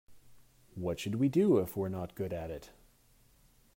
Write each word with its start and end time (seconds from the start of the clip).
What 0.73 0.99
should 0.99 1.13
we 1.13 1.29
do 1.29 1.59
if 1.59 1.77
we're 1.77 1.87
not 1.87 2.15
good 2.15 2.33
at 2.33 2.49
it? 2.49 2.71